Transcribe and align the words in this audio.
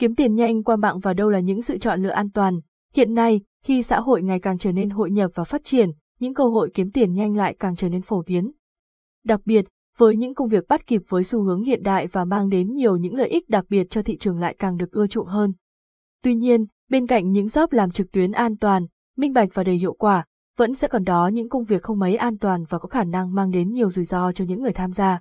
Kiếm 0.00 0.14
tiền 0.14 0.34
nhanh 0.34 0.62
qua 0.62 0.76
mạng 0.76 0.98
và 1.00 1.14
đâu 1.14 1.30
là 1.30 1.40
những 1.40 1.62
sự 1.62 1.78
chọn 1.78 2.02
lựa 2.02 2.10
an 2.10 2.30
toàn. 2.30 2.60
Hiện 2.94 3.14
nay, 3.14 3.40
khi 3.64 3.82
xã 3.82 4.00
hội 4.00 4.22
ngày 4.22 4.40
càng 4.40 4.58
trở 4.58 4.72
nên 4.72 4.90
hội 4.90 5.10
nhập 5.10 5.30
và 5.34 5.44
phát 5.44 5.64
triển, 5.64 5.90
những 6.20 6.34
cơ 6.34 6.44
hội 6.44 6.70
kiếm 6.74 6.90
tiền 6.90 7.14
nhanh 7.14 7.36
lại 7.36 7.56
càng 7.58 7.76
trở 7.76 7.88
nên 7.88 8.02
phổ 8.02 8.22
biến. 8.22 8.50
Đặc 9.24 9.40
biệt, 9.44 9.64
với 9.98 10.16
những 10.16 10.34
công 10.34 10.48
việc 10.48 10.68
bắt 10.68 10.86
kịp 10.86 11.02
với 11.08 11.24
xu 11.24 11.42
hướng 11.42 11.62
hiện 11.62 11.82
đại 11.82 12.06
và 12.06 12.24
mang 12.24 12.48
đến 12.48 12.74
nhiều 12.74 12.96
những 12.96 13.14
lợi 13.14 13.28
ích 13.28 13.48
đặc 13.48 13.64
biệt 13.68 13.86
cho 13.90 14.02
thị 14.02 14.16
trường 14.16 14.38
lại 14.38 14.56
càng 14.58 14.76
được 14.76 14.92
ưa 14.92 15.06
chuộng 15.06 15.26
hơn. 15.26 15.52
Tuy 16.22 16.34
nhiên, 16.34 16.66
bên 16.90 17.06
cạnh 17.06 17.32
những 17.32 17.46
job 17.46 17.66
làm 17.70 17.90
trực 17.90 18.12
tuyến 18.12 18.32
an 18.32 18.56
toàn, 18.56 18.86
minh 19.16 19.32
bạch 19.32 19.48
và 19.54 19.64
đầy 19.64 19.76
hiệu 19.76 19.92
quả, 19.92 20.24
vẫn 20.56 20.74
sẽ 20.74 20.88
còn 20.88 21.04
đó 21.04 21.28
những 21.28 21.48
công 21.48 21.64
việc 21.64 21.82
không 21.82 21.98
mấy 21.98 22.16
an 22.16 22.38
toàn 22.38 22.64
và 22.68 22.78
có 22.78 22.88
khả 22.88 23.04
năng 23.04 23.34
mang 23.34 23.50
đến 23.50 23.70
nhiều 23.70 23.90
rủi 23.90 24.04
ro 24.04 24.32
cho 24.32 24.44
những 24.44 24.62
người 24.62 24.72
tham 24.72 24.92
gia. 24.92 25.20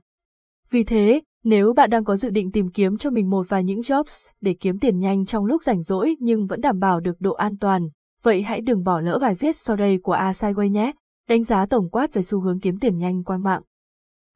Vì 0.69 0.83
thế, 0.83 1.21
nếu 1.43 1.73
bạn 1.73 1.89
đang 1.89 2.03
có 2.03 2.17
dự 2.17 2.29
định 2.29 2.51
tìm 2.51 2.69
kiếm 2.69 2.97
cho 2.97 3.09
mình 3.09 3.29
một 3.29 3.49
vài 3.49 3.63
những 3.63 3.79
jobs 3.79 4.27
để 4.41 4.55
kiếm 4.59 4.79
tiền 4.79 4.99
nhanh 4.99 5.25
trong 5.25 5.45
lúc 5.45 5.63
rảnh 5.63 5.83
rỗi 5.83 6.15
nhưng 6.19 6.47
vẫn 6.47 6.61
đảm 6.61 6.79
bảo 6.79 6.99
được 6.99 7.21
độ 7.21 7.33
an 7.33 7.57
toàn, 7.57 7.89
vậy 8.23 8.41
hãy 8.41 8.61
đừng 8.61 8.83
bỏ 8.83 8.99
lỡ 8.99 9.17
bài 9.21 9.35
viết 9.35 9.57
sau 9.57 9.75
đây 9.75 9.99
của 10.03 10.11
A 10.11 10.31
Sideway 10.31 10.67
nhé, 10.67 10.91
đánh 11.29 11.43
giá 11.43 11.65
tổng 11.65 11.89
quát 11.89 12.13
về 12.13 12.21
xu 12.21 12.39
hướng 12.41 12.59
kiếm 12.59 12.79
tiền 12.79 12.97
nhanh 12.97 13.23
qua 13.23 13.37
mạng. 13.37 13.61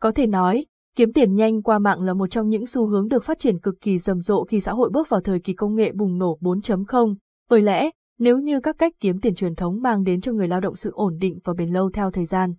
Có 0.01 0.11
thể 0.11 0.27
nói, 0.27 0.65
kiếm 0.95 1.13
tiền 1.13 1.35
nhanh 1.35 1.61
qua 1.61 1.79
mạng 1.79 2.01
là 2.01 2.13
một 2.13 2.27
trong 2.27 2.49
những 2.49 2.65
xu 2.65 2.87
hướng 2.87 3.07
được 3.07 3.23
phát 3.23 3.39
triển 3.39 3.59
cực 3.59 3.81
kỳ 3.81 3.97
rầm 3.97 4.21
rộ 4.21 4.43
khi 4.43 4.59
xã 4.59 4.71
hội 4.71 4.89
bước 4.89 5.09
vào 5.09 5.21
thời 5.21 5.39
kỳ 5.39 5.53
công 5.53 5.75
nghệ 5.75 5.91
bùng 5.91 6.17
nổ 6.17 6.37
4.0, 6.41 7.15
bởi 7.49 7.61
lẽ, 7.61 7.89
nếu 8.19 8.37
như 8.37 8.59
các 8.59 8.75
cách 8.77 8.93
kiếm 8.99 9.19
tiền 9.19 9.35
truyền 9.35 9.55
thống 9.55 9.81
mang 9.81 10.03
đến 10.03 10.21
cho 10.21 10.31
người 10.31 10.47
lao 10.47 10.59
động 10.59 10.75
sự 10.75 10.91
ổn 10.93 11.17
định 11.19 11.39
và 11.43 11.53
bền 11.53 11.69
lâu 11.69 11.89
theo 11.93 12.11
thời 12.11 12.25
gian. 12.25 12.53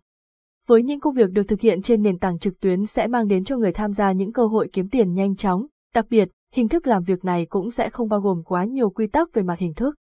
Với 0.66 0.82
những 0.82 1.00
công 1.00 1.14
việc 1.14 1.30
được 1.30 1.42
thực 1.48 1.60
hiện 1.60 1.82
trên 1.82 2.02
nền 2.02 2.18
tảng 2.18 2.38
trực 2.38 2.60
tuyến 2.60 2.86
sẽ 2.86 3.06
mang 3.06 3.28
đến 3.28 3.44
cho 3.44 3.56
người 3.56 3.72
tham 3.72 3.92
gia 3.92 4.12
những 4.12 4.32
cơ 4.32 4.46
hội 4.46 4.68
kiếm 4.72 4.88
tiền 4.88 5.14
nhanh 5.14 5.36
chóng, 5.36 5.66
đặc 5.94 6.06
biệt, 6.10 6.28
hình 6.52 6.68
thức 6.68 6.86
làm 6.86 7.02
việc 7.02 7.24
này 7.24 7.46
cũng 7.48 7.70
sẽ 7.70 7.90
không 7.90 8.08
bao 8.08 8.20
gồm 8.20 8.42
quá 8.44 8.64
nhiều 8.64 8.90
quy 8.90 9.06
tắc 9.06 9.32
về 9.32 9.42
mặt 9.42 9.58
hình 9.58 9.74
thức. 9.74 9.94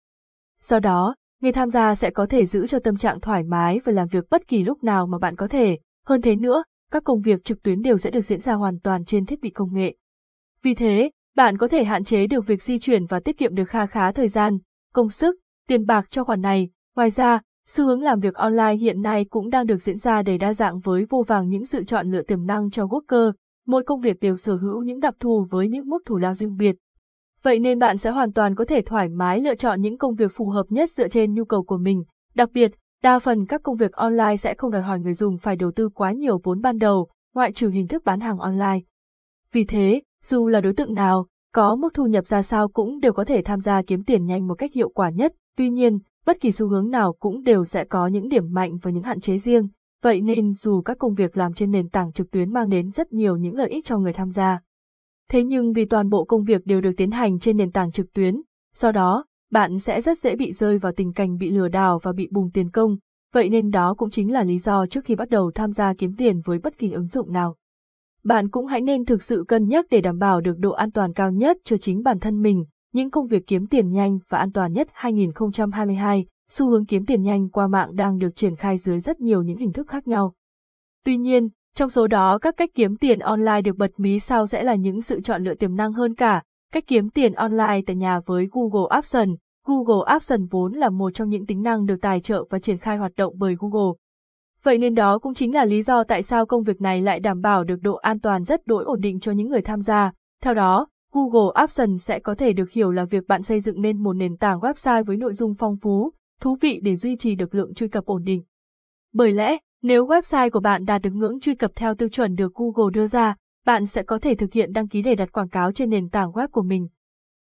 Do 0.62 0.80
đó, 0.80 1.16
người 1.41 1.52
tham 1.52 1.70
gia 1.70 1.96
sẽ 1.96 2.10
có 2.10 2.26
thể 2.26 2.46
giữ 2.46 2.68
cho 2.68 2.79
tâm 2.79 2.98
trạng 2.98 3.20
thoải 3.20 3.43
mái 3.43 3.79
và 3.85 3.91
làm 3.91 4.07
việc 4.07 4.26
bất 4.29 4.48
kỳ 4.48 4.63
lúc 4.63 4.84
nào 4.84 5.07
mà 5.07 5.18
bạn 5.18 5.35
có 5.35 5.48
thể. 5.48 5.77
Hơn 6.05 6.21
thế 6.21 6.35
nữa, 6.35 6.63
các 6.91 7.04
công 7.04 7.21
việc 7.21 7.43
trực 7.43 7.63
tuyến 7.63 7.82
đều 7.82 7.98
sẽ 7.98 8.12
được 8.12 8.21
diễn 8.26 8.41
ra 8.41 8.54
hoàn 8.54 8.80
toàn 8.80 9.05
trên 9.05 9.26
thiết 9.26 9.41
bị 9.41 9.49
công 9.49 9.74
nghệ. 9.74 9.96
Vì 10.63 10.76
thế, 10.76 11.12
bạn 11.35 11.57
có 11.57 11.68
thể 11.68 11.84
hạn 11.84 12.04
chế 12.04 12.27
được 12.27 12.48
việc 12.48 12.63
di 12.63 12.80
chuyển 12.80 13.05
và 13.05 13.20
tiết 13.20 13.37
kiệm 13.37 13.55
được 13.55 13.70
kha 13.70 13.85
khá 13.85 14.12
thời 14.12 14.27
gian, 14.27 14.57
công 14.93 15.09
sức, 15.09 15.35
tiền 15.68 15.85
bạc 15.85 16.05
cho 16.09 16.24
khoản 16.24 16.41
này. 16.41 16.70
Ngoài 16.96 17.09
ra, 17.09 17.41
xu 17.67 17.85
hướng 17.85 18.01
làm 18.01 18.19
việc 18.19 18.33
online 18.33 18.75
hiện 18.75 19.01
nay 19.01 19.25
cũng 19.25 19.49
đang 19.49 19.65
được 19.65 19.81
diễn 19.81 19.97
ra 19.97 20.21
đầy 20.21 20.37
đa 20.37 20.53
dạng 20.53 20.79
với 20.79 21.05
vô 21.09 21.23
vàng 21.27 21.49
những 21.49 21.65
sự 21.65 21.83
chọn 21.83 22.11
lựa 22.11 22.21
tiềm 22.21 22.45
năng 22.45 22.69
cho 22.69 22.85
worker, 22.85 23.31
mỗi 23.67 23.83
công 23.83 24.01
việc 24.01 24.19
đều 24.19 24.37
sở 24.37 24.55
hữu 24.55 24.83
những 24.83 24.99
đặc 24.99 25.15
thù 25.19 25.47
với 25.49 25.67
những 25.67 25.89
mức 25.89 26.03
thủ 26.05 26.17
lao 26.17 26.34
riêng 26.34 26.57
biệt. 26.57 26.75
Vậy 27.43 27.59
nên 27.59 27.79
bạn 27.79 27.97
sẽ 27.97 28.09
hoàn 28.09 28.34
toàn 28.34 28.55
có 28.55 28.65
thể 28.65 28.81
thoải 28.81 29.09
mái 29.09 29.41
lựa 29.41 29.55
chọn 29.55 29.81
những 29.81 29.97
công 29.97 30.15
việc 30.15 30.31
phù 30.35 30.49
hợp 30.49 30.65
nhất 30.69 30.89
dựa 30.89 31.07
trên 31.07 31.34
nhu 31.34 31.45
cầu 31.45 31.63
của 31.63 31.77
mình. 31.77 32.03
Đặc 32.35 32.49
biệt, 32.53 32.71
đa 33.03 33.19
phần 33.19 33.45
các 33.45 33.63
công 33.63 33.77
việc 33.77 33.91
online 33.91 34.37
sẽ 34.37 34.53
không 34.53 34.71
đòi 34.71 34.81
hỏi 34.81 34.99
người 34.99 35.13
dùng 35.13 35.37
phải 35.37 35.55
đầu 35.55 35.71
tư 35.75 35.89
quá 35.89 36.11
nhiều 36.11 36.39
vốn 36.43 36.61
ban 36.61 36.77
đầu, 36.77 37.07
ngoại 37.35 37.51
trừ 37.51 37.69
hình 37.69 37.87
thức 37.87 38.03
bán 38.05 38.19
hàng 38.19 38.37
online. 38.37 38.79
Vì 39.51 39.65
thế, 39.65 40.01
dù 40.23 40.47
là 40.47 40.61
đối 40.61 40.73
tượng 40.73 40.93
nào, 40.93 41.27
có 41.53 41.75
mức 41.75 41.93
thu 41.93 42.05
nhập 42.05 42.25
ra 42.25 42.41
sao 42.41 42.67
cũng 42.67 42.99
đều 42.99 43.13
có 43.13 43.25
thể 43.25 43.41
tham 43.45 43.59
gia 43.59 43.81
kiếm 43.81 44.03
tiền 44.03 44.25
nhanh 44.25 44.47
một 44.47 44.55
cách 44.55 44.73
hiệu 44.73 44.89
quả 44.89 45.09
nhất. 45.09 45.34
Tuy 45.57 45.69
nhiên, 45.69 45.99
bất 46.26 46.41
kỳ 46.41 46.52
xu 46.52 46.68
hướng 46.68 46.90
nào 46.90 47.13
cũng 47.13 47.43
đều 47.43 47.66
sẽ 47.66 47.84
có 47.84 48.07
những 48.07 48.29
điểm 48.29 48.54
mạnh 48.54 48.77
và 48.82 48.91
những 48.91 49.04
hạn 49.04 49.20
chế 49.20 49.38
riêng. 49.38 49.68
Vậy 50.04 50.21
nên 50.21 50.54
dù 50.54 50.82
các 50.82 50.98
công 50.98 51.13
việc 51.13 51.38
làm 51.38 51.54
trên 51.54 51.71
nền 51.71 51.90
tảng 51.90 52.12
trực 52.12 52.32
tuyến 52.32 52.54
mang 52.54 52.70
đến 52.70 52.91
rất 52.91 53.13
nhiều 53.13 53.38
những 53.38 53.55
lợi 53.55 53.70
ích 53.70 53.85
cho 53.85 53.98
người 53.98 54.13
tham 54.13 54.32
gia, 54.32 54.60
Thế 55.30 55.43
nhưng 55.43 55.74
vì 55.74 55.85
toàn 55.85 56.10
bộ 56.10 56.24
công 56.24 56.43
việc 56.43 56.65
đều 56.65 56.82
được 56.82 56.91
tiến 56.98 57.12
hành 57.12 57.40
trên 57.40 57.57
nền 57.57 57.71
tảng 57.71 57.91
trực 57.91 58.13
tuyến, 58.13 58.41
do 58.76 58.91
đó, 58.91 59.26
bạn 59.52 59.80
sẽ 59.80 60.02
rất 60.02 60.18
dễ 60.18 60.35
bị 60.35 60.52
rơi 60.52 60.77
vào 60.77 60.91
tình 60.91 61.13
cảnh 61.13 61.38
bị 61.38 61.49
lừa 61.52 61.68
đảo 61.68 61.99
và 62.04 62.12
bị 62.12 62.27
bùng 62.32 62.52
tiền 62.52 62.70
công, 62.70 62.98
vậy 63.34 63.49
nên 63.49 63.70
đó 63.70 63.93
cũng 63.93 64.09
chính 64.09 64.31
là 64.31 64.44
lý 64.44 64.58
do 64.58 64.85
trước 64.85 65.06
khi 65.06 65.16
bắt 65.16 65.30
đầu 65.30 65.52
tham 65.56 65.72
gia 65.72 65.94
kiếm 65.94 66.16
tiền 66.16 66.42
với 66.46 66.59
bất 66.59 66.78
kỳ 66.78 66.92
ứng 66.92 67.08
dụng 67.08 67.31
nào. 67.31 67.56
Bạn 68.24 68.50
cũng 68.50 68.66
hãy 68.66 68.81
nên 68.81 69.06
thực 69.06 69.24
sự 69.24 69.46
cân 69.47 69.68
nhắc 69.68 69.86
để 69.90 70.02
đảm 70.02 70.20
bảo 70.20 70.42
được 70.42 70.58
độ 70.59 70.72
an 70.72 70.92
toàn 70.92 71.14
cao 71.14 71.31
nhất 71.31 71.58
cho 71.64 71.78
chính 71.78 72.03
bản 72.03 72.20
thân 72.20 72.42
mình, 72.42 72.66
những 72.94 73.12
công 73.12 73.28
việc 73.28 73.48
kiếm 73.48 73.68
tiền 73.68 73.92
nhanh 73.92 74.20
và 74.30 74.38
an 74.38 74.52
toàn 74.52 74.74
nhất 74.74 74.88
2022, 74.94 76.26
xu 76.50 76.70
hướng 76.70 76.86
kiếm 76.86 77.06
tiền 77.06 77.24
nhanh 77.24 77.50
qua 77.50 77.68
mạng 77.68 77.96
đang 77.96 78.18
được 78.18 78.36
triển 78.36 78.56
khai 78.56 78.78
dưới 78.78 79.00
rất 79.00 79.20
nhiều 79.20 79.44
những 79.44 79.58
hình 79.58 79.74
thức 79.74 79.88
khác 79.88 80.08
nhau. 80.08 80.34
Tuy 81.06 81.18
nhiên, 81.18 81.50
trong 81.76 81.90
số 81.90 82.08
đó 82.08 82.38
các 82.38 82.58
cách 82.58 82.70
kiếm 82.76 82.98
tiền 82.98 83.20
online 83.20 83.62
được 83.62 83.78
bật 83.78 83.92
mí 83.98 84.20
sau 84.20 84.48
sẽ 84.48 84.64
là 84.64 84.76
những 84.76 85.02
sự 85.02 85.22
chọn 85.22 85.44
lựa 85.44 85.53
tiềm 85.53 85.76
năng 85.76 85.94
hơn 85.94 86.16
cả. 86.16 86.44
Cách 86.74 86.84
kiếm 86.88 87.09
tiền 87.09 87.34
online 87.34 87.82
tại 87.86 87.96
nhà 87.96 88.20
với 88.26 88.48
Google 88.52 88.88
AdSense. 88.90 89.36
Google 89.66 90.03
AdSense 90.06 90.48
vốn 90.52 90.74
là 90.74 90.90
một 90.90 91.14
trong 91.14 91.30
những 91.30 91.46
tính 91.46 91.64
năng 91.64 91.86
được 91.86 92.02
tài 92.02 92.20
trợ 92.22 92.44
và 92.50 92.59
triển 92.59 92.78
khai 92.78 92.98
hoạt 92.98 93.12
động 93.18 93.34
bởi 93.38 93.56
Google. 93.59 93.94
Vậy 94.64 94.78
nên 94.78 94.96
đó 94.96 95.20
cũng 95.20 95.34
chính 95.34 95.56
là 95.56 95.66
lý 95.66 95.82
do 95.82 96.03
tại 96.03 96.24
sao 96.24 96.46
công 96.46 96.64
việc 96.64 96.82
này 96.82 97.02
lại 97.02 97.20
đảm 97.20 97.42
bảo 97.42 97.64
được 97.64 97.82
độ 97.82 97.96
an 97.96 98.20
toàn 98.20 98.44
rất 98.44 98.68
đối 98.68 98.84
ổn 98.84 99.02
định 99.02 99.20
cho 99.20 99.32
những 99.32 99.50
người 99.50 99.62
tham 99.62 99.82
gia. 99.82 100.12
Theo 100.44 100.53
đó, 100.53 100.88
Google 101.13 101.51
AdSense 101.53 101.97
sẽ 101.97 102.19
có 102.19 102.35
thể 102.35 102.53
được 102.53 102.72
hiểu 102.72 102.91
là 102.91 103.06
việc 103.06 103.28
bạn 103.28 103.44
xây 103.44 103.59
dựng 103.59 103.81
nên 103.81 104.03
một 104.03 104.13
nền 104.13 104.38
tảng 104.38 104.59
website 104.59 105.03
với 105.03 105.18
nội 105.18 105.34
dung 105.34 105.56
phong 105.56 105.78
phú, 105.78 106.12
thú 106.41 106.57
vị 106.62 106.79
để 106.84 106.96
duy 106.96 107.18
trì 107.18 107.35
được 107.35 107.56
lượng 107.56 107.74
truy 107.74 107.88
cập 107.88 108.06
ổn 108.06 108.24
định. 108.24 108.44
Bởi 109.13 109.31
lẽ, 109.31 109.57
nếu 109.81 110.06
website 110.06 110.50
của 110.50 110.59
bạn 110.59 110.85
đạt 110.85 111.02
được 111.02 111.13
ngưỡng 111.13 111.40
truy 111.40 111.56
cập 111.56 111.72
theo 111.75 111.96
tiêu 111.96 112.09
chuẩn 112.09 112.35
được 112.35 112.53
Google 112.56 112.91
đưa 112.94 113.07
ra, 113.07 113.35
bạn 113.66 113.85
sẽ 113.85 114.03
có 114.03 114.19
thể 114.19 114.35
thực 114.35 114.53
hiện 114.53 114.72
đăng 114.73 114.88
ký 114.88 115.02
để 115.02 115.16
đặt 115.16 115.31
quảng 115.31 115.50
cáo 115.50 115.72
trên 115.72 115.90
nền 115.90 116.09
tảng 116.09 116.31
web 116.31 116.47
của 116.47 116.62
mình. 116.62 116.88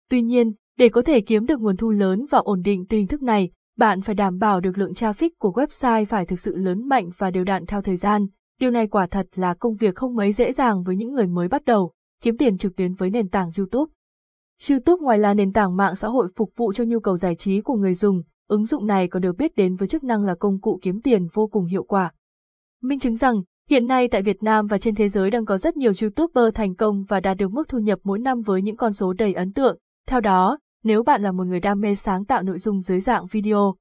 Tuy 0.09 0.21
nhiên, 0.21 0.53
để 0.77 0.89
có 0.89 1.01
thể 1.01 1.21
kiếm 1.21 1.45
được 1.45 1.59
nguồn 1.59 1.77
thu 1.77 1.91
lớn 1.91 2.25
và 2.29 2.37
ổn 2.37 2.61
định 2.61 2.85
từ 2.89 2.97
hình 2.97 3.07
thức 3.07 3.21
này, 3.21 3.51
bạn 3.77 4.01
phải 4.01 4.15
đảm 4.15 4.37
bảo 4.37 4.59
được 4.59 4.77
lượng 4.77 4.91
traffic 4.91 5.29
của 5.39 5.51
website 5.51 6.05
phải 6.05 6.25
thực 6.25 6.39
sự 6.39 6.55
lớn 6.55 6.87
mạnh 6.87 7.09
và 7.17 7.31
đều 7.31 7.43
đặn 7.43 7.65
theo 7.65 7.81
thời 7.81 7.97
gian. 7.97 8.27
Điều 8.59 8.71
này 8.71 8.87
quả 8.87 9.07
thật 9.07 9.27
là 9.35 9.53
công 9.53 9.75
việc 9.75 9.95
không 9.95 10.15
mấy 10.15 10.31
dễ 10.31 10.51
dàng 10.51 10.83
với 10.83 10.95
những 10.95 11.13
người 11.13 11.27
mới 11.27 11.47
bắt 11.47 11.65
đầu, 11.65 11.91
kiếm 12.21 12.37
tiền 12.37 12.57
trực 12.57 12.75
tuyến 12.75 12.93
với 12.93 13.09
nền 13.09 13.29
tảng 13.29 13.51
YouTube. 13.57 13.91
YouTube 14.69 15.01
ngoài 15.01 15.17
là 15.17 15.33
nền 15.33 15.53
tảng 15.53 15.75
mạng 15.75 15.95
xã 15.95 16.07
hội 16.07 16.27
phục 16.35 16.51
vụ 16.55 16.73
cho 16.73 16.83
nhu 16.83 16.99
cầu 16.99 17.17
giải 17.17 17.35
trí 17.35 17.61
của 17.61 17.75
người 17.75 17.93
dùng, 17.93 18.21
ứng 18.47 18.65
dụng 18.65 18.87
này 18.87 19.07
còn 19.07 19.21
được 19.21 19.37
biết 19.37 19.55
đến 19.55 19.75
với 19.75 19.87
chức 19.87 20.03
năng 20.03 20.23
là 20.25 20.35
công 20.35 20.61
cụ 20.61 20.79
kiếm 20.81 21.01
tiền 21.01 21.27
vô 21.33 21.47
cùng 21.47 21.65
hiệu 21.65 21.83
quả. 21.83 22.11
Minh 22.81 22.99
chứng 22.99 23.15
rằng, 23.15 23.41
hiện 23.69 23.87
nay 23.87 24.07
tại 24.07 24.21
Việt 24.21 24.43
Nam 24.43 24.67
và 24.67 24.77
trên 24.77 24.95
thế 24.95 25.09
giới 25.09 25.31
đang 25.31 25.45
có 25.45 25.57
rất 25.57 25.77
nhiều 25.77 25.91
YouTuber 26.01 26.53
thành 26.53 26.75
công 26.75 27.03
và 27.03 27.19
đạt 27.19 27.37
được 27.37 27.51
mức 27.51 27.69
thu 27.69 27.79
nhập 27.79 27.99
mỗi 28.03 28.19
năm 28.19 28.41
với 28.41 28.61
những 28.61 28.77
con 28.77 28.93
số 28.93 29.13
đầy 29.13 29.33
ấn 29.33 29.53
tượng. 29.53 29.77
Theo 30.07 30.19
đó, 30.19 30.57
nếu 30.83 31.03
bạn 31.03 31.21
là 31.23 31.31
một 31.31 31.43
người 31.43 31.59
đam 31.59 31.81
mê 31.81 31.95
sáng 31.95 32.25
tạo 32.25 32.43
nội 32.43 32.59
dung 32.59 32.81
dưới 32.81 32.99
dạng 32.99 33.25
video, 33.25 33.75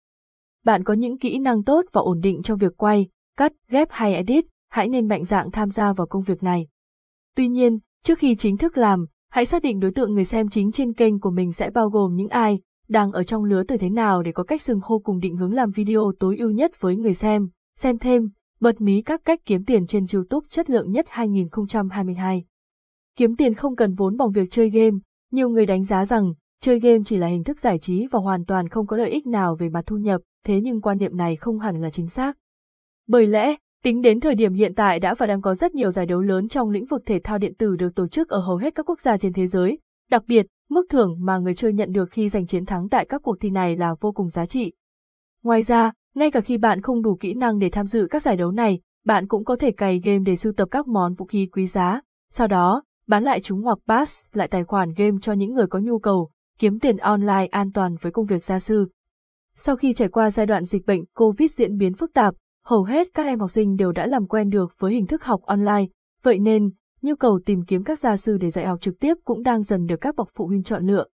bạn 0.65 0.85
có 0.85 0.95
những 0.95 1.19
kỹ 1.19 1.39
năng 1.39 1.65
tốt 1.65 1.85
và 1.93 2.01
ổn 2.01 2.21
định 2.21 2.43
trong 2.43 2.59
việc 2.59 2.77
quay, 2.77 3.09
cắt, 3.37 3.53
ghép 3.69 3.89
hay 3.91 4.15
edit, 4.15 4.45
hãy 4.71 4.89
nên 4.89 5.09
mạnh 5.09 5.25
dạn 5.25 5.51
tham 5.51 5.71
gia 5.71 5.93
vào 5.93 6.07
công 6.07 6.23
việc 6.23 6.43
này. 6.43 6.67
Tuy 7.37 7.49
nhiên, 7.49 7.79
trước 8.05 8.19
khi 8.19 8.35
chính 8.35 8.57
thức 8.57 8.79
làm, 8.79 9.07
hãy 9.31 9.47
xác 9.47 9.63
định 9.63 9.81
đối 9.81 9.91
tượng 9.91 10.15
người 10.15 10.25
xem 10.25 10.49
chính 10.49 10.73
trên 10.73 10.93
kênh 10.93 11.21
của 11.21 11.31
mình 11.31 11.53
sẽ 11.53 11.71
bao 11.71 11.89
gồm 11.91 12.15
những 12.15 12.29
ai, 12.29 12.61
đang 12.89 13.13
ở 13.13 13.25
trong 13.25 13.45
lứa 13.45 13.63
tuổi 13.69 13.79
thế 13.79 13.91
nào 13.91 14.23
để 14.23 14.33
có 14.33 14.43
cách 14.43 14.63
xưng 14.63 14.81
hô 14.83 14.99
cùng 14.99 15.21
định 15.21 15.37
hướng 15.37 15.53
làm 15.53 15.71
video 15.71 16.13
tối 16.19 16.37
ưu 16.37 16.51
nhất 16.51 16.81
với 16.81 16.97
người 16.97 17.15
xem. 17.15 17.49
Xem 17.77 17.99
thêm, 17.99 18.31
Bật 18.61 18.81
mí 18.81 19.03
các 19.03 19.21
cách 19.25 19.41
kiếm 19.45 19.65
tiền 19.65 19.87
trên 19.87 20.07
YouTube 20.13 20.47
chất 20.51 20.71
lượng 20.71 20.91
nhất 20.91 21.07
2022. 21.09 22.45
Kiếm 23.17 23.37
tiền 23.37 23.55
không 23.55 23.77
cần 23.77 23.95
vốn 23.95 24.17
bằng 24.17 24.31
việc 24.31 24.51
chơi 24.51 24.71
game, 24.71 24.97
nhiều 25.33 25.49
người 25.49 25.67
đánh 25.67 25.85
giá 25.85 26.05
rằng 26.05 26.33
chơi 26.61 26.81
game 26.81 26.99
chỉ 27.05 27.17
là 27.17 27.27
hình 27.27 27.45
thức 27.45 27.61
giải 27.61 27.79
trí 27.79 28.07
và 28.11 28.19
hoàn 28.19 28.45
toàn 28.45 28.69
không 28.69 28.87
có 28.87 28.97
lợi 28.97 29.11
ích 29.11 29.27
nào 29.27 29.57
về 29.57 29.69
mặt 29.69 29.85
thu 29.87 29.97
nhập, 29.97 30.21
thế 30.47 30.61
nhưng 30.61 30.81
quan 30.81 30.99
niệm 30.99 31.17
này 31.17 31.37
không 31.37 31.59
hẳn 31.59 31.81
là 31.81 31.91
chính 31.91 32.09
xác. 32.09 32.37
Bởi 33.09 33.27
lẽ, 33.27 33.57
tính 33.83 34.01
đến 34.01 34.21
thời 34.21 34.35
điểm 34.35 34.53
hiện 34.53 34.75
tại 34.75 35.01
đã 35.01 35.15
và 35.15 35.27
đang 35.27 35.41
có 35.41 35.55
rất 35.55 35.75
nhiều 35.75 35.91
giải 35.91 36.07
đấu 36.07 36.21
lớn 36.21 36.49
trong 36.49 36.71
lĩnh 36.71 36.87
vực 36.87 37.03
thể 37.07 37.21
thao 37.25 37.39
điện 37.39 37.55
tử 37.55 37.77
được 37.77 37.95
tổ 37.95 38.09
chức 38.09 38.29
ở 38.29 38.41
hầu 38.41 38.57
hết 38.57 38.75
các 38.75 38.89
quốc 38.89 39.01
gia 39.01 39.17
trên 39.17 39.33
thế 39.33 39.47
giới, 39.47 39.79
đặc 40.11 40.23
biệt, 40.27 40.47
mức 40.71 40.87
thưởng 40.91 41.17
mà 41.21 41.39
người 41.39 41.55
chơi 41.55 41.73
nhận 41.73 41.93
được 41.93 42.11
khi 42.11 42.29
giành 42.29 42.47
chiến 42.47 42.67
thắng 42.67 42.89
tại 42.89 43.05
các 43.09 43.23
cuộc 43.23 43.37
thi 43.41 43.51
này 43.51 43.77
là 43.77 43.95
vô 44.01 44.13
cùng 44.13 44.29
giá 44.29 44.47
trị. 44.47 44.73
Ngoài 45.43 45.63
ra, 45.63 45.93
ngay 46.15 46.31
cả 46.31 46.41
khi 46.41 46.59
bạn 46.59 46.83
không 46.83 47.03
đủ 47.03 47.17
kỹ 47.17 47.35
năng 47.35 47.59
để 47.59 47.71
tham 47.71 47.87
dự 47.87 48.07
các 48.11 48.23
giải 48.23 48.37
đấu 48.37 48.51
này, 48.51 48.81
bạn 49.05 49.29
cũng 49.29 49.45
có 49.45 49.57
thể 49.57 49.71
cày 49.71 50.01
game 50.05 50.19
để 50.19 50.37
sưu 50.37 50.53
tập 50.53 50.69
các 50.71 50.89
món 50.89 51.15
vũ 51.15 51.27
khí 51.27 51.49
quý 51.53 51.67
giá, 51.67 52.01
sau 52.33 52.47
đó, 52.47 52.83
bán 53.07 53.25
lại 53.25 53.41
chúng 53.41 53.63
hoặc 53.63 53.79
pass 53.89 54.25
lại 54.33 54.49
tài 54.49 54.65
khoản 54.65 54.93
game 54.97 55.17
cho 55.23 55.33
những 55.33 55.55
người 55.55 55.67
có 55.67 55.79
nhu 55.79 55.99
cầu, 55.99 56.31
kiếm 56.59 56.79
tiền 56.79 56.97
online 56.97 57.47
an 57.51 57.73
toàn 57.73 57.97
với 58.01 58.13
công 58.13 58.27
việc 58.27 58.45
gia 58.45 58.59
sư. 58.59 58.89
Sau 59.55 59.77
khi 59.77 59.93
trải 59.93 60.09
qua 60.09 60.31
giai 60.31 60.47
đoạn 60.47 60.65
dịch 60.65 60.87
bệnh 60.87 61.05
COVID 61.15 61.51
diễn 61.51 61.77
biến 61.77 61.95
phức 61.95 62.13
tạp, 62.13 62.35
hầu 62.65 62.85
hết 62.85 63.09
các 63.15 63.27
em 63.27 63.41
học 63.41 63.51
sinh 63.51 63.77
đều 63.77 63.93
đã 63.93 64.07
làm 64.07 64.27
quen 64.27 64.51
được 64.51 64.75
với 64.79 64.93
hình 64.93 65.07
thức 65.07 65.25
học 65.25 65.43
online, 65.43 65.87
vậy 66.23 66.39
nên, 66.39 66.71
nhu 67.03 67.15
cầu 67.15 67.41
tìm 67.47 67.65
kiếm 67.65 67.85
các 67.85 67.99
gia 67.99 68.17
sư 68.17 68.39
để 68.41 68.51
dạy 68.51 68.67
học 68.67 68.81
trực 68.81 69.01
tiếp 69.01 69.15
cũng 69.25 69.43
đang 69.43 69.63
dần 69.63 69.87
được 69.87 69.97
các 70.01 70.17
bậc 70.17 70.29
phụ 70.35 70.47
huynh 70.47 70.63
chọn 70.63 70.87
lựa. 70.87 71.07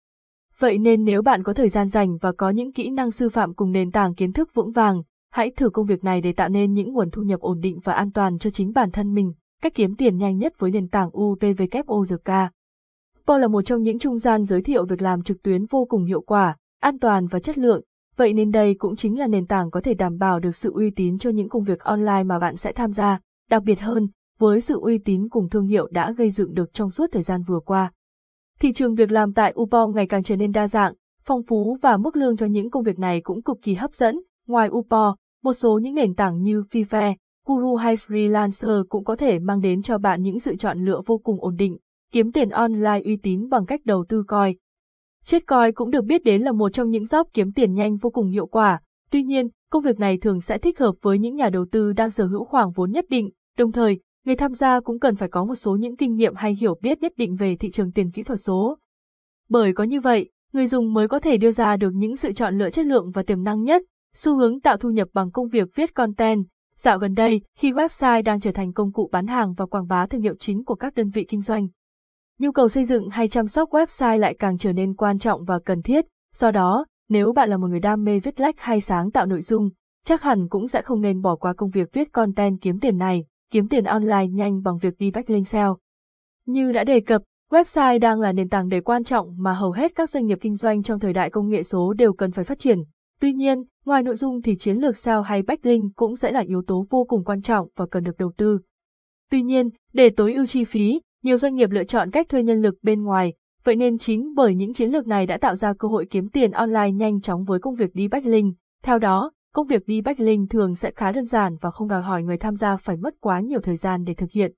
Vậy 0.58 0.79
nên 0.79 1.05
nếu 1.05 1.23
bạn 1.23 1.43
có 1.43 1.52
thời 1.52 1.69
gian 1.69 1.88
dành 1.88 2.17
và 2.20 2.32
có 2.32 2.50
những 2.50 2.73
kỹ 2.73 2.91
năng 2.91 3.11
sư 3.11 3.29
phạm 3.29 3.55
cùng 3.55 3.73
nền 3.73 3.91
tảng 3.91 4.14
kiến 4.14 4.32
thức 4.32 4.50
vững 4.55 4.70
vàng, 4.70 5.02
hãy 5.31 5.50
thử 5.50 5.70
công 5.70 5.87
việc 5.87 6.05
này 6.05 6.20
để 6.20 6.32
tạo 6.32 6.49
nên 6.49 6.73
những 6.73 6.93
nguồn 6.93 7.11
thu 7.11 7.23
nhập 7.23 7.41
ổn 7.41 7.61
định 7.61 7.79
và 7.85 7.93
an 7.93 8.12
toàn 8.12 8.38
cho 8.38 8.50
chính 8.50 8.73
bản 8.73 8.91
thân 8.91 9.14
mình, 9.14 9.32
cách 9.62 9.73
kiếm 9.75 9.96
tiền 9.96 10.17
nhanh 10.17 10.38
nhất 10.38 10.58
với 10.58 10.70
nền 10.70 10.88
tảng 10.88 11.11
UPVKOZK. 11.11 12.49
Paul 13.26 13.41
là 13.41 13.49
một 13.49 13.62
trong 13.62 13.82
những 13.82 13.99
trung 13.99 14.19
gian 14.19 14.44
giới 14.44 14.62
thiệu 14.62 14.85
việc 14.87 15.02
làm 15.02 15.23
trực 15.23 15.43
tuyến 15.43 15.67
vô 15.67 15.87
cùng 15.88 16.05
hiệu 16.05 16.20
quả, 16.20 16.56
an 16.81 16.99
toàn 16.99 17.26
và 17.26 17.41
chất 17.41 17.58
lượng, 17.58 17.82
vậy 18.17 18.33
nên 18.33 18.51
đây 18.51 18.75
cũng 18.75 18.97
chính 18.97 19.19
là 19.19 19.27
nền 19.27 19.47
tảng 19.47 19.71
có 19.71 19.81
thể 19.81 19.95
đảm 19.95 20.19
bảo 20.19 20.41
được 20.41 20.57
sự 20.57 20.73
uy 20.73 20.91
tín 20.91 21.19
cho 21.19 21.31
những 21.31 21.49
công 21.49 21.65
việc 21.65 21.81
online 21.81 22.23
mà 22.23 22.39
bạn 22.39 22.57
sẽ 22.57 22.73
tham 22.73 22.93
gia, 22.93 23.21
đặc 23.51 23.63
biệt 23.63 23.81
hơn, 23.81 24.09
với 24.39 24.61
sự 24.61 24.81
uy 24.81 24.99
tín 24.99 25.29
cùng 25.29 25.49
thương 25.49 25.67
hiệu 25.67 25.89
đã 25.91 26.13
gây 26.13 26.31
dựng 26.31 26.55
được 26.55 26.73
trong 26.73 26.91
suốt 26.91 27.07
thời 27.13 27.23
gian 27.23 27.43
vừa 27.43 27.61
qua. 27.61 27.93
Thị 28.61 28.73
trường 28.73 28.95
việc 28.95 29.11
làm 29.11 29.33
tại 29.33 29.55
Upong 29.61 29.95
ngày 29.95 30.07
càng 30.07 30.23
trở 30.23 30.37
nên 30.37 30.53
đa 30.53 30.69
dạng, 30.69 30.95
phong 31.25 31.43
phú 31.43 31.79
và 31.83 31.97
mức 31.97 32.17
lương 32.17 32.37
cho 32.37 32.47
những 32.47 32.71
công 32.71 32.83
việc 32.83 32.99
này 32.99 33.21
cũng 33.21 33.43
cực 33.43 33.57
kỳ 33.63 33.75
hấp 33.75 33.95
dẫn. 33.95 34.21
Ngoài 34.47 34.69
Uppo, 34.69 35.17
một 35.43 35.53
số 35.53 35.79
những 35.79 35.95
nền 35.95 36.15
tảng 36.15 36.43
như 36.43 36.63
Fiverr, 36.71 37.15
Guru 37.47 37.77
hay 37.77 37.97
Freelancer 37.97 38.85
cũng 38.89 39.05
có 39.05 39.17
thể 39.17 39.39
mang 39.39 39.61
đến 39.61 39.83
cho 39.83 39.99
bạn 39.99 40.23
những 40.23 40.39
sự 40.39 40.57
chọn 40.57 40.85
lựa 40.85 41.01
vô 41.07 41.19
cùng 41.19 41.41
ổn 41.41 41.57
định, 41.57 41.77
kiếm 42.13 42.33
tiền 42.33 42.49
online 42.49 43.01
uy 43.05 43.17
tín 43.17 43.49
bằng 43.49 43.67
cách 43.67 43.81
đầu 43.85 44.05
tư 44.09 44.25
coi. 44.29 44.57
Chết 45.25 45.47
coi 45.47 45.73
cũng 45.73 45.91
được 45.91 46.05
biết 46.05 46.25
đến 46.25 46.43
là 46.43 46.53
một 46.53 46.69
trong 46.69 46.91
những 46.91 47.05
job 47.05 47.25
kiếm 47.32 47.53
tiền 47.53 47.75
nhanh 47.75 47.97
vô 47.97 48.11
cùng 48.11 48.31
hiệu 48.31 48.47
quả. 48.47 48.81
Tuy 49.11 49.23
nhiên, 49.23 49.49
công 49.71 49.82
việc 49.82 49.99
này 49.99 50.19
thường 50.19 50.41
sẽ 50.41 50.59
thích 50.59 50.79
hợp 50.79 50.94
với 51.03 51.19
những 51.19 51.37
nhà 51.37 51.50
đầu 51.50 51.67
tư 51.73 51.93
đang 51.93 52.11
sở 52.11 52.26
hữu 52.26 52.44
khoảng 52.44 52.71
vốn 52.71 52.91
nhất 52.91 53.05
định, 53.09 53.31
đồng 53.59 53.73
thời, 53.73 54.00
người 54.25 54.37
tham 54.37 54.55
gia 54.55 54.81
cũng 54.81 54.99
cần 54.99 55.17
phải 55.17 55.29
có 55.29 55.44
một 55.44 55.55
số 55.55 55.76
những 55.76 55.97
kinh 55.97 56.15
nghiệm 56.15 56.35
hay 56.35 56.55
hiểu 56.55 56.79
biết 56.82 57.03
nhất 57.03 57.12
định 57.17 57.37
về 57.37 57.56
thị 57.56 57.71
trường 57.71 57.93
tiền 57.93 58.11
kỹ 58.11 58.23
thuật 58.23 58.41
số. 58.41 58.79
Bởi 59.49 59.73
có 59.73 59.85
như 59.85 60.00
vậy, 60.00 60.31
người 60.53 60.67
dùng 60.67 60.93
mới 60.93 61.09
có 61.09 61.21
thể 61.21 61.37
đưa 61.37 61.50
ra 61.50 61.77
được 61.77 61.91
những 61.94 62.17
sự 62.17 62.32
chọn 62.32 62.59
lựa 62.59 62.70
chất 62.70 62.87
lượng 62.87 63.11
và 63.11 63.23
tiềm 63.23 63.43
năng 63.43 63.62
nhất, 63.62 63.82
xu 64.15 64.37
hướng 64.37 64.61
tạo 64.61 64.77
thu 64.77 64.91
nhập 64.91 65.09
bằng 65.12 65.31
công 65.31 65.49
việc 65.49 65.69
viết 65.75 65.94
content. 65.94 66.44
Dạo 66.77 66.99
gần 66.99 67.15
đây, 67.15 67.41
khi 67.59 67.73
website 67.73 68.23
đang 68.23 68.41
trở 68.41 68.53
thành 68.53 68.73
công 68.73 68.93
cụ 68.93 69.09
bán 69.12 69.27
hàng 69.27 69.55
và 69.55 69.67
quảng 69.67 69.87
bá 69.88 70.06
thương 70.06 70.20
hiệu 70.20 70.35
chính 70.38 70.65
của 70.65 70.75
các 70.75 70.94
đơn 70.94 71.11
vị 71.11 71.25
kinh 71.29 71.43
doanh. 71.43 71.69
Nhu 72.39 72.53
cầu 72.53 72.69
xây 72.69 72.85
dựng 72.85 73.09
hay 73.09 73.29
chăm 73.29 73.47
sóc 73.47 73.71
website 73.71 74.19
lại 74.19 74.35
càng 74.39 74.59
trở 74.59 74.73
nên 74.73 74.95
quan 74.95 75.19
trọng 75.19 75.45
và 75.45 75.59
cần 75.59 75.83
thiết, 75.83 76.05
do 76.35 76.51
đó, 76.51 76.87
nếu 77.09 77.33
bạn 77.33 77.51
là 77.51 77.57
một 77.57 77.67
người 77.67 77.81
đam 77.81 78.05
mê 78.05 78.19
viết 78.19 78.41
lách 78.41 78.55
hay 78.59 78.81
sáng 78.81 79.11
tạo 79.11 79.27
nội 79.27 79.43
dung, 79.43 79.71
chắc 80.05 80.23
hẳn 80.23 80.49
cũng 80.49 80.69
sẽ 80.69 80.83
không 80.83 81.01
nên 81.01 81.23
bỏ 81.23 81.37
qua 81.37 81.53
công 81.53 81.71
việc 81.71 81.93
viết 81.93 82.13
content 82.13 82.61
kiếm 82.61 82.81
tiền 82.81 82.99
này, 82.99 83.25
kiếm 83.51 83.69
tiền 83.69 83.85
online 83.85 84.27
nhanh 84.27 84.63
bằng 84.63 84.79
việc 84.79 84.99
đi 84.99 85.11
backlink 85.11 85.49
SEO. 85.49 85.79
Như 86.47 86.73
đã 86.73 86.85
đề 86.85 87.01
cập, 87.01 87.23
website 87.51 87.99
đang 87.99 88.21
là 88.21 88.33
nền 88.33 88.49
tảng 88.49 88.69
đầy 88.69 88.81
quan 88.81 89.05
trọng 89.05 89.35
mà 89.39 89.53
hầu 89.53 89.73
hết 89.73 89.93
các 89.95 90.11
doanh 90.11 90.27
nghiệp 90.27 90.39
kinh 90.41 90.57
doanh 90.57 90.83
trong 90.83 91.01
thời 91.01 91.13
đại 91.13 91.31
công 91.31 91.49
nghệ 91.49 91.63
số 91.63 91.93
đều 91.93 92.13
cần 92.13 92.33
phải 92.33 92.45
phát 92.45 92.59
triển. 92.59 92.79
Tuy 93.21 93.33
nhiên, 93.33 93.63
ngoài 93.85 94.03
nội 94.03 94.17
dung 94.17 94.43
thì 94.43 94.57
chiến 94.57 94.77
lược 94.77 94.97
SEO 94.97 95.23
hay 95.23 95.43
backlink 95.43 95.97
cũng 95.97 96.17
sẽ 96.17 96.33
là 96.33 96.41
yếu 96.41 96.63
tố 96.67 96.87
vô 96.91 97.05
cùng 97.09 97.25
quan 97.25 97.43
trọng 97.43 97.69
và 97.77 97.87
cần 97.91 98.05
được 98.05 98.19
đầu 98.19 98.33
tư. 98.37 98.59
Tuy 99.31 99.43
nhiên, 99.43 99.69
để 99.93 100.11
tối 100.11 100.35
ưu 100.35 100.47
chi 100.47 100.65
phí, 100.65 101.01
nhiều 101.25 101.38
doanh 101.38 101.55
nghiệp 101.55 101.71
lựa 101.71 101.85
chọn 101.85 102.11
cách 102.11 102.29
thuê 102.29 102.43
nhân 102.43 102.62
lực 102.62 102.75
bên 102.82 103.03
ngoài, 103.03 103.35
vậy 103.65 103.76
nên 103.76 103.99
chính 103.99 104.35
bởi 104.37 104.55
những 104.55 104.75
chiến 104.75 104.91
lược 104.91 105.06
này 105.06 105.26
đã 105.26 105.38
tạo 105.38 105.56
ra 105.56 105.73
cơ 105.79 105.88
hội 105.88 106.06
kiếm 106.11 106.29
tiền 106.29 106.50
online 106.50 106.91
nhanh 106.91 107.21
chóng 107.21 107.44
với 107.44 107.59
công 107.59 107.75
việc 107.75 107.94
đi 107.94 108.09
backlink. 108.09 108.55
Theo 108.82 108.99
đó, 108.99 109.31
công 109.55 109.67
việc 109.67 109.87
đi 109.87 110.00
backlink 110.00 110.50
thường 110.50 110.75
sẽ 110.75 110.91
khá 110.91 111.12
đơn 111.12 111.25
giản 111.25 111.56
và 111.61 111.71
không 111.71 111.88
đòi 111.88 112.03
hỏi 112.03 112.23
người 112.23 112.37
tham 112.37 112.56
gia 112.56 112.76
phải 112.76 112.97
mất 112.97 113.15
quá 113.21 113.41
nhiều 113.41 113.61
thời 113.61 113.76
gian 113.76 114.05
để 114.05 114.15
thực 114.15 114.31
hiện. 114.31 114.53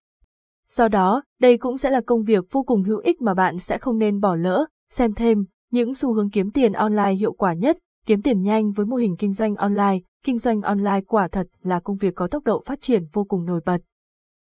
Do 0.71 0.89
đó, 0.89 1.23
đây 1.41 1.59
cũng 1.59 1.77
sẽ 1.77 1.91
là 1.91 2.01
công 2.01 2.23
việc 2.23 2.45
vô 2.51 2.63
cùng 2.63 2.83
hữu 2.83 2.99
ích 2.99 3.23
mà 3.23 3.35
bạn 3.35 3.59
sẽ 3.59 3.79
không 3.79 3.99
nên 3.99 4.21
bỏ 4.21 4.35
lỡ, 4.35 4.67
xem 4.91 5.15
thêm 5.15 5.45
những 5.71 5.95
xu 5.95 6.13
hướng 6.13 6.31
kiếm 6.31 6.51
tiền 6.51 6.73
online 6.73 7.15
hiệu 7.15 7.33
quả 7.33 7.55
nhất, 7.55 7.79
kiếm 8.07 8.23
tiền 8.23 8.43
nhanh 8.43 8.73
với 8.73 8.87
mô 8.87 8.97
hình 8.97 9.17
kinh 9.19 9.33
doanh 9.33 9.55
online, 9.55 9.99
kinh 10.25 10.39
doanh 10.39 10.61
online 10.61 11.01
quả 11.07 11.29
thật 11.29 11.47
là 11.63 11.81
công 11.81 11.97
việc 11.97 12.15
có 12.15 12.29
tốc 12.29 12.45
độ 12.45 12.63
phát 12.67 12.81
triển 12.81 13.05
vô 13.13 13.25
cùng 13.25 13.45
nổi 13.45 13.61
bật. 13.67 13.79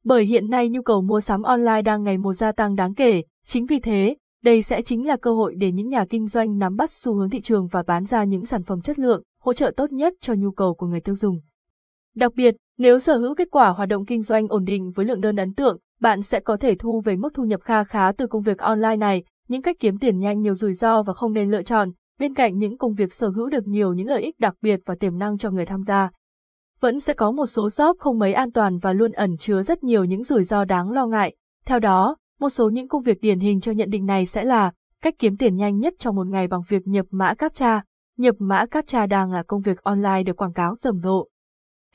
Bởi 0.09 0.25
hiện 0.25 0.49
nay 0.49 0.69
nhu 0.69 0.81
cầu 0.81 1.01
mua 1.01 1.19
sắm 1.19 1.41
online 1.41 1.81
đang 1.81 2.03
ngày 2.03 2.17
một 2.17 2.33
gia 2.33 2.51
tăng 2.51 2.75
đáng 2.75 2.93
kể, 2.93 3.23
chính 3.45 3.65
vì 3.65 3.79
thế, 3.79 4.15
đây 4.43 4.61
sẽ 4.61 4.81
chính 4.81 5.07
là 5.07 5.17
cơ 5.17 5.33
hội 5.33 5.55
để 5.57 5.71
những 5.71 5.89
nhà 5.89 6.05
kinh 6.09 6.27
doanh 6.27 6.57
nắm 6.57 6.75
bắt 6.75 6.91
xu 6.91 7.15
hướng 7.15 7.29
thị 7.29 7.41
trường 7.41 7.67
và 7.67 7.83
bán 7.83 8.05
ra 8.05 8.23
những 8.23 8.45
sản 8.45 8.63
phẩm 8.63 8.81
chất 8.81 8.99
lượng, 8.99 9.23
hỗ 9.41 9.53
trợ 9.53 9.71
tốt 9.77 9.91
nhất 9.91 10.13
cho 10.21 10.33
nhu 10.33 10.51
cầu 10.51 10.73
của 10.73 10.87
người 10.87 10.99
tiêu 10.99 11.15
dùng. 11.15 11.39
Đặc 12.15 12.31
biệt, 12.35 12.55
nếu 12.77 12.99
sở 12.99 13.17
hữu 13.17 13.35
kết 13.35 13.47
quả 13.51 13.69
hoạt 13.69 13.89
động 13.89 14.05
kinh 14.05 14.21
doanh 14.21 14.47
ổn 14.47 14.65
định 14.65 14.91
với 14.91 15.05
lượng 15.05 15.21
đơn 15.21 15.35
ấn 15.35 15.53
tượng, 15.53 15.77
bạn 15.99 16.21
sẽ 16.21 16.39
có 16.39 16.57
thể 16.57 16.75
thu 16.75 17.01
về 17.05 17.15
mức 17.15 17.33
thu 17.33 17.43
nhập 17.43 17.61
kha 17.61 17.83
khá 17.83 18.11
từ 18.11 18.27
công 18.27 18.43
việc 18.43 18.57
online 18.57 18.95
này, 18.95 19.23
những 19.47 19.61
cách 19.61 19.75
kiếm 19.79 19.97
tiền 19.97 20.19
nhanh 20.19 20.41
nhiều 20.41 20.55
rủi 20.55 20.73
ro 20.73 21.03
và 21.03 21.13
không 21.13 21.33
nên 21.33 21.51
lựa 21.51 21.63
chọn, 21.63 21.91
bên 22.19 22.33
cạnh 22.33 22.57
những 22.57 22.77
công 22.77 22.93
việc 22.93 23.13
sở 23.13 23.29
hữu 23.29 23.49
được 23.49 23.67
nhiều 23.67 23.93
những 23.93 24.07
lợi 24.07 24.21
ích 24.21 24.39
đặc 24.39 24.55
biệt 24.61 24.79
và 24.85 24.95
tiềm 24.95 25.17
năng 25.17 25.37
cho 25.37 25.51
người 25.51 25.65
tham 25.65 25.83
gia 25.83 26.09
vẫn 26.79 26.99
sẽ 26.99 27.13
có 27.13 27.31
một 27.31 27.45
số 27.45 27.69
shop 27.69 27.97
không 27.99 28.19
mấy 28.19 28.33
an 28.33 28.51
toàn 28.51 28.77
và 28.77 28.93
luôn 28.93 29.11
ẩn 29.11 29.37
chứa 29.37 29.63
rất 29.63 29.83
nhiều 29.83 30.03
những 30.03 30.23
rủi 30.23 30.43
ro 30.43 30.65
đáng 30.65 30.91
lo 30.91 31.07
ngại. 31.07 31.35
Theo 31.65 31.79
đó, 31.79 32.17
một 32.39 32.49
số 32.49 32.69
những 32.69 32.87
công 32.87 33.03
việc 33.03 33.21
điển 33.21 33.39
hình 33.39 33.61
cho 33.61 33.71
nhận 33.71 33.89
định 33.89 34.05
này 34.05 34.25
sẽ 34.25 34.43
là 34.43 34.71
cách 35.01 35.13
kiếm 35.19 35.37
tiền 35.37 35.55
nhanh 35.55 35.79
nhất 35.79 35.93
trong 35.99 36.15
một 36.15 36.27
ngày 36.27 36.47
bằng 36.47 36.61
việc 36.67 36.87
nhập 36.87 37.05
mã 37.11 37.33
CAPTCHA. 37.33 37.81
Nhập 38.17 38.35
mã 38.39 38.65
CAPTCHA 38.65 39.05
đang 39.05 39.31
là 39.31 39.43
công 39.43 39.61
việc 39.61 39.83
online 39.83 40.23
được 40.23 40.37
quảng 40.37 40.53
cáo 40.53 40.75
rầm 40.75 40.99
rộ. 40.99 41.27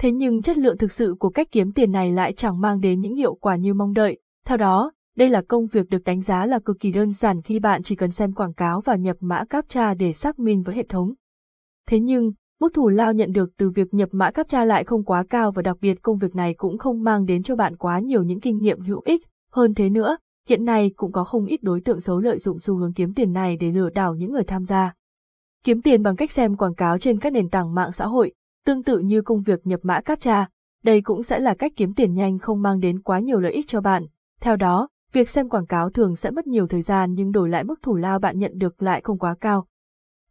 Thế 0.01 0.13
nhưng 0.13 0.43
chất 0.43 0.59
lượng 0.59 0.79
thực 0.79 0.93
sự 0.93 1.15
của 1.19 1.31
cách 1.31 1.49
kiếm 1.51 1.73
tiền 1.73 1.93
này 1.93 2.13
lại 2.13 2.33
chẳng 2.33 2.61
mang 2.61 2.81
đến 2.81 3.01
những 3.01 3.15
hiệu 3.15 3.35
quả 3.35 3.57
như 3.57 3.75
mong 3.75 3.93
đợi. 3.93 4.19
Theo 4.47 4.57
đó, 4.57 4.93
đây 5.17 5.29
là 5.29 5.43
công 5.49 5.67
việc 5.67 5.89
được 5.89 6.05
đánh 6.05 6.21
giá 6.21 6.47
là 6.47 6.59
cực 6.59 6.77
kỳ 6.81 6.93
đơn 6.93 7.13
giản 7.13 7.43
khi 7.43 7.59
bạn 7.59 7.83
chỉ 7.83 7.97
cần 7.97 8.11
xem 8.11 8.33
quảng 8.33 8.55
cáo 8.55 8.81
và 8.81 8.97
nhập 8.97 9.17
mã 9.21 9.45
CAPTCHA 9.51 9.95
để 9.95 10.13
xác 10.13 10.39
minh 10.39 10.63
với 10.63 10.75
hệ 10.75 10.87
thống. 10.89 11.13
Thế 11.87 12.01
nhưng, 12.01 12.33
Mức 12.61 12.75
thù 12.75 12.89
lao 12.89 13.13
nhận 13.13 13.33
được 13.33 13.51
từ 13.57 13.71
việc 13.71 13.95
nhập 13.95 14.09
mã 14.13 14.31
CAPTCHA 14.31 14.65
lại 14.65 14.85
không 14.85 15.05
quá 15.05 15.25
cao 15.31 15.51
và 15.53 15.63
đặc 15.63 15.77
biệt 15.81 16.03
công 16.03 16.19
việc 16.19 16.35
này 16.35 16.55
cũng 16.55 16.79
không 16.79 17.03
mang 17.03 17.25
đến 17.25 17.43
cho 17.43 17.57
bạn 17.57 17.77
quá 17.77 17.99
nhiều 17.99 18.23
những 18.23 18.41
kinh 18.41 18.59
nghiệm 18.59 18.81
hữu 18.81 19.01
ích. 19.05 19.23
Hơn 19.53 19.75
thế 19.75 19.91
nữa, 19.91 20.17
hiện 20.49 20.65
nay 20.65 20.91
cũng 20.97 21.13
có 21.13 21.25
không 21.25 21.47
ít 21.47 21.63
đối 21.63 21.81
tượng 21.81 22.01
xấu 22.01 22.21
lợi 22.21 22.39
dụng 22.39 22.59
xu 22.59 22.77
hướng 22.77 22.93
kiếm 22.93 23.15
tiền 23.15 23.33
này 23.33 23.57
để 23.57 23.73
lừa 23.73 23.91
đảo 23.91 24.15
những 24.15 24.33
người 24.33 24.45
tham 24.45 24.65
gia. 24.65 24.95
Kiếm 25.65 25.83
tiền 25.83 26.03
bằng 26.03 26.17
cách 26.17 26.31
xem 26.31 26.57
quảng 26.57 26.75
cáo 26.75 26.99
trên 26.99 27.21
các 27.21 27.33
nền 27.33 27.49
tảng 27.49 27.75
mạng 27.75 27.93
xã 27.93 28.07
hội, 28.07 28.33
tương 28.67 28.83
tự 28.83 28.99
như 28.99 29.23
công 29.23 29.43
việc 29.43 29.67
nhập 29.67 29.81
mã 29.83 30.01
CAPTCHA, 30.01 30.49
đây 30.85 31.01
cũng 31.01 31.23
sẽ 31.23 31.39
là 31.41 31.55
cách 31.55 31.73
kiếm 31.77 31.95
tiền 31.95 32.15
nhanh 32.15 32.39
không 32.39 32.63
mang 32.63 32.81
đến 32.81 33.03
quá 33.03 33.19
nhiều 33.19 33.41
lợi 33.41 33.53
ích 33.53 33.69
cho 33.69 33.81
bạn. 33.81 34.07
Theo 34.41 34.57
đó, 34.57 34.89
việc 35.13 35.29
xem 35.29 35.49
quảng 35.49 35.67
cáo 35.67 35.91
thường 35.91 36.17
sẽ 36.17 36.31
mất 36.31 36.47
nhiều 36.47 36.67
thời 36.67 36.83
gian 36.83 37.15
nhưng 37.15 37.33
đổi 37.33 37.49
lại 37.49 37.65
mức 37.65 37.83
thủ 37.83 37.97
lao 37.97 38.19
bạn 38.19 38.39
nhận 38.39 38.59
được 38.59 38.83
lại 38.83 39.01
không 39.05 39.19
quá 39.19 39.35
cao. 39.41 39.67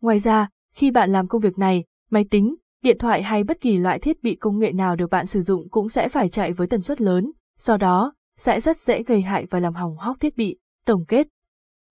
Ngoài 0.01 0.19
ra, 0.19 0.49
khi 0.75 0.91
bạn 0.91 1.11
làm 1.11 1.27
công 1.27 1.41
việc 1.41 1.57
này, 1.57 1.83
máy 2.13 2.25
tính, 2.29 2.55
điện 2.83 2.97
thoại 2.97 3.23
hay 3.23 3.43
bất 3.43 3.61
kỳ 3.61 3.77
loại 3.77 3.99
thiết 3.99 4.23
bị 4.23 4.35
công 4.35 4.59
nghệ 4.59 4.71
nào 4.71 4.95
được 4.95 5.09
bạn 5.09 5.25
sử 5.25 5.41
dụng 5.41 5.69
cũng 5.69 5.89
sẽ 5.89 6.09
phải 6.09 6.29
chạy 6.29 6.53
với 6.53 6.67
tần 6.67 6.81
suất 6.81 7.01
lớn, 7.01 7.31
do 7.59 7.77
đó, 7.77 8.13
sẽ 8.37 8.59
rất 8.59 8.77
dễ 8.77 9.03
gây 9.03 9.21
hại 9.21 9.45
và 9.49 9.59
làm 9.59 9.73
hỏng 9.73 9.97
hóc 9.97 10.17
thiết 10.19 10.37
bị. 10.37 10.57
Tổng 10.85 11.05
kết 11.07 11.27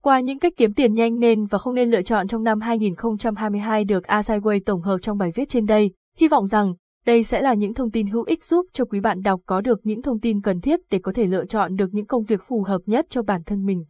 Qua 0.02 0.20
những 0.20 0.38
cách 0.38 0.52
kiếm 0.56 0.74
tiền 0.74 0.94
nhanh 0.94 1.18
nên 1.18 1.46
và 1.46 1.58
không 1.58 1.74
nên 1.74 1.90
lựa 1.90 2.02
chọn 2.02 2.28
trong 2.28 2.42
năm 2.42 2.60
2022 2.60 3.84
được 3.84 4.02
Asaiway 4.04 4.60
tổng 4.66 4.82
hợp 4.82 4.98
trong 5.02 5.18
bài 5.18 5.32
viết 5.34 5.48
trên 5.48 5.66
đây, 5.66 5.90
hy 6.18 6.28
vọng 6.28 6.46
rằng 6.46 6.74
đây 7.06 7.22
sẽ 7.22 7.40
là 7.40 7.54
những 7.54 7.74
thông 7.74 7.90
tin 7.90 8.06
hữu 8.06 8.22
ích 8.22 8.44
giúp 8.44 8.66
cho 8.72 8.84
quý 8.84 9.00
bạn 9.00 9.22
đọc 9.22 9.40
có 9.46 9.60
được 9.60 9.80
những 9.82 10.02
thông 10.02 10.20
tin 10.20 10.40
cần 10.40 10.60
thiết 10.60 10.80
để 10.90 10.98
có 10.98 11.12
thể 11.14 11.26
lựa 11.26 11.44
chọn 11.46 11.76
được 11.76 11.94
những 11.94 12.06
công 12.06 12.24
việc 12.24 12.40
phù 12.48 12.62
hợp 12.62 12.80
nhất 12.86 13.06
cho 13.10 13.22
bản 13.22 13.42
thân 13.46 13.66
mình. 13.66 13.84